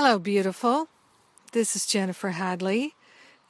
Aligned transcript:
Hello, 0.00 0.16
beautiful. 0.16 0.86
This 1.50 1.74
is 1.74 1.84
Jennifer 1.84 2.28
Hadley, 2.28 2.94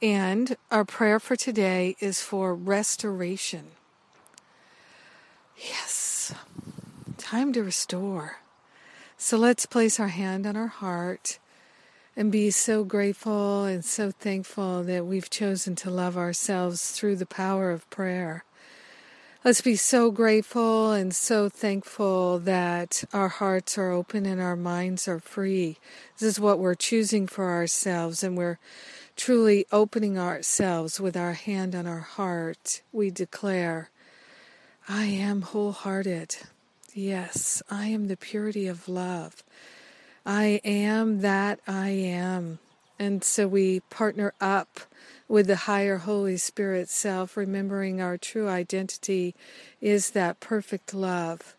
and 0.01 0.57
our 0.71 0.83
prayer 0.83 1.19
for 1.19 1.35
today 1.35 1.95
is 1.99 2.23
for 2.23 2.55
restoration. 2.55 3.67
Yes, 5.55 6.33
time 7.19 7.53
to 7.53 7.63
restore. 7.63 8.37
So 9.15 9.37
let's 9.37 9.67
place 9.67 9.99
our 9.99 10.07
hand 10.07 10.47
on 10.47 10.55
our 10.55 10.65
heart 10.65 11.37
and 12.15 12.31
be 12.31 12.49
so 12.49 12.83
grateful 12.83 13.65
and 13.65 13.85
so 13.85 14.09
thankful 14.09 14.81
that 14.85 15.05
we've 15.05 15.29
chosen 15.29 15.75
to 15.75 15.91
love 15.91 16.17
ourselves 16.17 16.93
through 16.93 17.17
the 17.17 17.27
power 17.27 17.69
of 17.69 17.87
prayer. 17.91 18.43
Let's 19.41 19.61
be 19.61 19.77
so 19.77 20.11
grateful 20.11 20.91
and 20.91 21.15
so 21.15 21.47
thankful 21.47 22.39
that 22.39 23.05
our 23.13 23.29
hearts 23.29 23.77
are 23.77 23.89
open 23.89 24.25
and 24.25 24.41
our 24.41 24.57
minds 24.57 25.07
are 25.07 25.21
free. 25.21 25.77
This 26.17 26.27
is 26.27 26.39
what 26.41 26.59
we're 26.59 26.75
choosing 26.75 27.25
for 27.25 27.49
ourselves, 27.49 28.21
and 28.21 28.37
we're 28.37 28.59
truly 29.15 29.65
opening 29.71 30.19
ourselves 30.19 30.99
with 30.99 31.15
our 31.15 31.31
hand 31.31 31.73
on 31.73 31.87
our 31.87 32.01
heart. 32.01 32.81
We 32.91 33.11
declare, 33.11 33.89
I 34.89 35.05
am 35.05 35.43
wholehearted. 35.43 36.35
Yes, 36.93 37.63
I 37.71 37.85
am 37.85 38.09
the 38.09 38.17
purity 38.17 38.67
of 38.67 38.89
love. 38.89 39.41
I 40.25 40.59
am 40.65 41.21
that 41.21 41.61
I 41.65 41.91
am. 41.91 42.59
And 42.99 43.23
so 43.23 43.47
we 43.47 43.79
partner 43.89 44.33
up 44.41 44.81
with 45.29 45.45
the 45.45 45.55
higher 45.55 45.99
Holy 45.99 46.35
Spirit 46.37 46.89
self, 46.89 47.37
remembering 47.37 48.01
our 48.01 48.17
true 48.17 48.49
identity 48.49 49.35
is 49.79 50.09
that 50.09 50.39
perfect 50.39 50.93
love. 50.93 51.55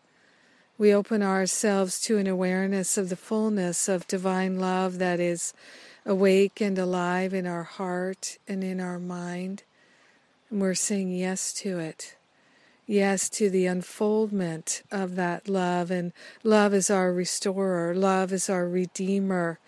We 0.77 0.93
open 0.93 1.23
ourselves 1.23 2.01
to 2.01 2.17
an 2.17 2.27
awareness 2.27 2.97
of 2.97 3.09
the 3.09 3.15
fullness 3.15 3.87
of 3.87 4.07
divine 4.07 4.59
love 4.59 4.97
that 4.97 5.19
is 5.19 5.53
awake 6.05 6.59
and 6.59 6.77
alive 6.77 7.33
in 7.33 7.47
our 7.47 7.63
heart 7.63 8.37
and 8.47 8.63
in 8.63 8.81
our 8.81 8.99
mind. 8.99 9.63
And 10.49 10.59
we're 10.59 10.73
saying 10.73 11.13
yes 11.13 11.53
to 11.53 11.79
it. 11.79 12.15
Yes 12.87 13.29
to 13.29 13.49
the 13.49 13.67
unfoldment 13.67 14.83
of 14.91 15.15
that 15.15 15.47
love. 15.47 15.91
And 15.91 16.11
love 16.43 16.73
is 16.73 16.89
our 16.89 17.13
restorer, 17.13 17.95
love 17.95 18.33
is 18.33 18.49
our 18.49 18.67
redeemer. 18.67 19.59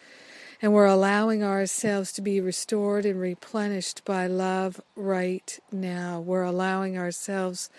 And 0.63 0.71
we're 0.71 0.85
allowing 0.85 1.43
ourselves 1.43 2.13
to 2.13 2.21
be 2.21 2.39
restored 2.39 3.05
and 3.05 3.19
replenished 3.19 4.05
by 4.05 4.27
love 4.27 4.79
right 4.95 5.59
now. 5.73 6.21
We're 6.21 6.43
allowing 6.43 6.97
ourselves 6.97 7.69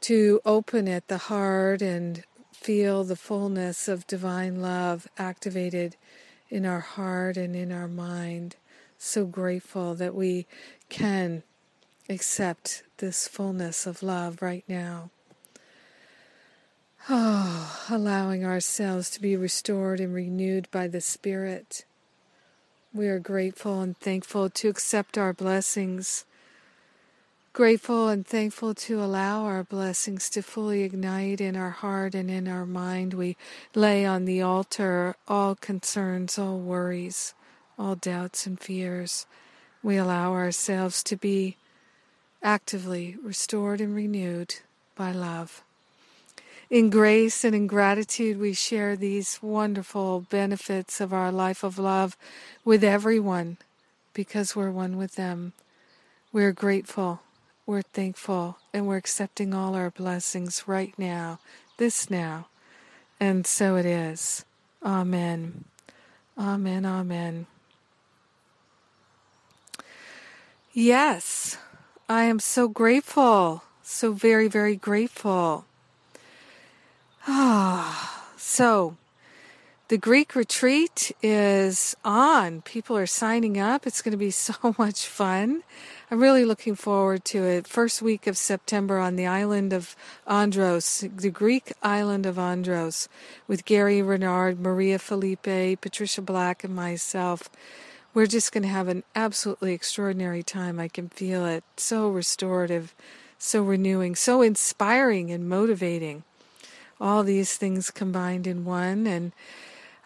to 0.00 0.40
open 0.44 0.88
at 0.88 1.06
the 1.06 1.18
heart 1.18 1.80
and 1.80 2.24
feel 2.52 3.04
the 3.04 3.14
fullness 3.14 3.86
of 3.86 4.04
divine 4.08 4.60
love 4.60 5.06
activated 5.16 5.94
in 6.48 6.66
our 6.66 6.80
heart 6.80 7.36
and 7.36 7.54
in 7.54 7.70
our 7.70 7.86
mind. 7.86 8.56
So 8.98 9.24
grateful 9.24 9.94
that 9.94 10.12
we 10.12 10.48
can 10.88 11.44
accept 12.08 12.82
this 12.96 13.28
fullness 13.28 13.86
of 13.86 14.02
love 14.02 14.42
right 14.42 14.64
now. 14.66 15.10
Oh, 17.08 17.86
allowing 17.90 18.44
ourselves 18.44 19.08
to 19.10 19.22
be 19.22 19.36
restored 19.36 20.00
and 20.00 20.12
renewed 20.12 20.68
by 20.72 20.88
the 20.88 21.00
Spirit. 21.00 21.84
We 22.98 23.06
are 23.06 23.20
grateful 23.20 23.80
and 23.80 23.96
thankful 23.96 24.50
to 24.50 24.68
accept 24.68 25.16
our 25.16 25.32
blessings. 25.32 26.24
Grateful 27.52 28.08
and 28.08 28.26
thankful 28.26 28.74
to 28.74 29.00
allow 29.00 29.44
our 29.44 29.62
blessings 29.62 30.28
to 30.30 30.42
fully 30.42 30.82
ignite 30.82 31.40
in 31.40 31.54
our 31.54 31.70
heart 31.70 32.16
and 32.16 32.28
in 32.28 32.48
our 32.48 32.66
mind. 32.66 33.14
We 33.14 33.36
lay 33.72 34.04
on 34.04 34.24
the 34.24 34.42
altar 34.42 35.14
all 35.28 35.54
concerns, 35.54 36.40
all 36.40 36.58
worries, 36.58 37.34
all 37.78 37.94
doubts 37.94 38.48
and 38.48 38.58
fears. 38.58 39.26
We 39.80 39.96
allow 39.96 40.32
ourselves 40.32 41.04
to 41.04 41.16
be 41.16 41.56
actively 42.42 43.16
restored 43.22 43.80
and 43.80 43.94
renewed 43.94 44.56
by 44.96 45.12
love. 45.12 45.62
In 46.70 46.90
grace 46.90 47.44
and 47.44 47.54
in 47.54 47.66
gratitude, 47.66 48.38
we 48.38 48.52
share 48.52 48.94
these 48.94 49.38
wonderful 49.40 50.26
benefits 50.28 51.00
of 51.00 51.14
our 51.14 51.32
life 51.32 51.64
of 51.64 51.78
love 51.78 52.14
with 52.62 52.84
everyone 52.84 53.56
because 54.12 54.54
we're 54.54 54.70
one 54.70 54.98
with 54.98 55.14
them. 55.14 55.54
We're 56.30 56.52
grateful, 56.52 57.22
we're 57.64 57.80
thankful, 57.80 58.58
and 58.74 58.86
we're 58.86 58.98
accepting 58.98 59.54
all 59.54 59.74
our 59.74 59.90
blessings 59.90 60.64
right 60.66 60.92
now, 60.98 61.38
this 61.78 62.10
now. 62.10 62.48
And 63.18 63.46
so 63.46 63.76
it 63.76 63.86
is. 63.86 64.44
Amen. 64.84 65.64
Amen. 66.36 66.84
Amen. 66.84 67.46
Yes, 70.74 71.56
I 72.10 72.24
am 72.24 72.38
so 72.38 72.68
grateful. 72.68 73.62
So 73.82 74.12
very, 74.12 74.48
very 74.48 74.76
grateful. 74.76 75.64
So 78.58 78.96
the 79.86 79.96
Greek 79.96 80.34
retreat 80.34 81.12
is 81.22 81.94
on. 82.04 82.62
People 82.62 82.96
are 82.96 83.06
signing 83.06 83.56
up. 83.56 83.86
It's 83.86 84.02
going 84.02 84.10
to 84.10 84.18
be 84.18 84.30
so 84.48 84.74
much 84.76 85.06
fun. 85.06 85.62
I'm 86.10 86.18
really 86.18 86.44
looking 86.44 86.74
forward 86.74 87.24
to 87.26 87.44
it. 87.44 87.68
First 87.68 88.02
week 88.02 88.26
of 88.26 88.36
September 88.36 88.98
on 88.98 89.14
the 89.14 89.28
island 89.28 89.72
of 89.72 89.94
Andros, 90.26 91.04
the 91.14 91.30
Greek 91.30 91.72
island 91.84 92.26
of 92.26 92.36
Andros, 92.36 93.08
with 93.46 93.64
Gary 93.64 94.02
Renard, 94.02 94.58
Maria 94.58 94.98
Felipe, 94.98 95.80
Patricia 95.80 96.20
Black, 96.20 96.64
and 96.64 96.74
myself. 96.74 97.48
We're 98.12 98.26
just 98.26 98.50
going 98.50 98.64
to 98.64 98.68
have 98.68 98.88
an 98.88 99.04
absolutely 99.14 99.72
extraordinary 99.72 100.42
time. 100.42 100.80
I 100.80 100.88
can 100.88 101.10
feel 101.10 101.46
it. 101.46 101.62
So 101.76 102.08
restorative, 102.08 102.92
so 103.38 103.62
renewing, 103.62 104.16
so 104.16 104.42
inspiring 104.42 105.30
and 105.30 105.48
motivating 105.48 106.24
all 107.00 107.22
these 107.22 107.56
things 107.56 107.90
combined 107.90 108.46
in 108.46 108.64
one. 108.64 109.06
And 109.06 109.32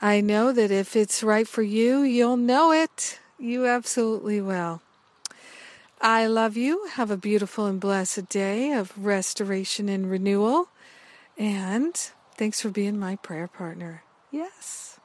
I 0.00 0.20
know 0.20 0.52
that 0.52 0.70
if 0.70 0.96
it's 0.96 1.22
right 1.22 1.46
for 1.46 1.62
you, 1.62 2.02
you'll 2.02 2.36
know 2.36 2.72
it. 2.72 3.20
You 3.38 3.66
absolutely 3.66 4.40
will. 4.40 4.82
I 6.00 6.26
love 6.26 6.56
you. 6.56 6.86
Have 6.94 7.10
a 7.10 7.16
beautiful 7.16 7.66
and 7.66 7.80
blessed 7.80 8.28
day 8.28 8.72
of 8.72 8.92
restoration 8.96 9.88
and 9.88 10.10
renewal. 10.10 10.68
And 11.38 11.94
thanks 12.36 12.60
for 12.60 12.70
being 12.70 12.98
my 12.98 13.16
prayer 13.16 13.48
partner. 13.48 14.02
Yes. 14.30 14.98